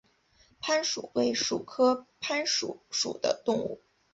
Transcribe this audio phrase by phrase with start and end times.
[0.63, 3.83] 攀鼠为鼠科攀鼠属的动物。